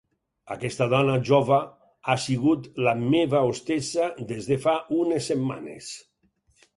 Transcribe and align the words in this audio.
Aquesta 0.53 0.85
dona 0.93 1.17
jova 1.29 1.57
ha 2.07 2.15
sigut 2.23 2.65
la 2.87 2.93
meva 3.01 3.41
hostessa 3.49 4.07
des 4.33 4.49
de 4.53 4.57
fa 4.65 4.73
unes 5.03 5.29
setmanes. 5.33 5.91